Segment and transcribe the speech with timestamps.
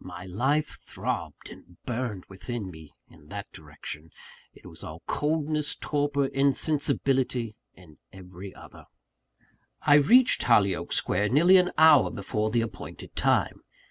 [0.00, 4.12] My life throbbed and burned within me, in that direction:
[4.54, 8.86] it was all coldness, torpor, insensibility, in every other.
[9.82, 13.60] I reached Hollyoake Square nearly an hour before the appointed time.